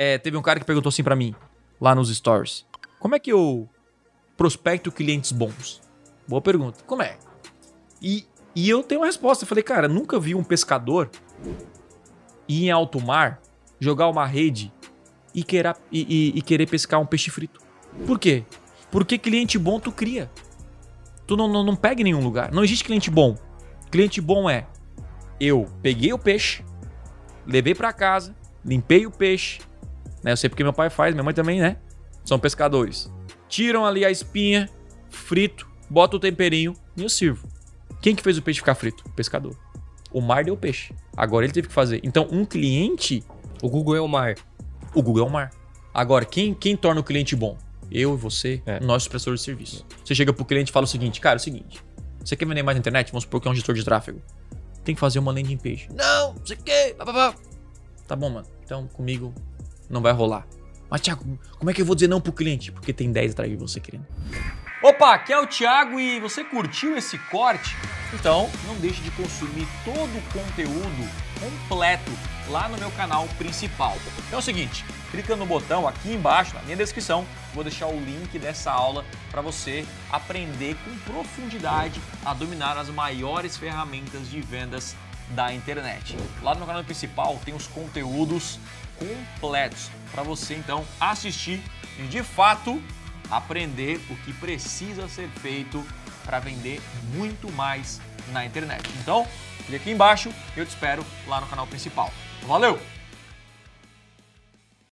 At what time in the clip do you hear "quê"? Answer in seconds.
18.20-18.44, 56.62-56.94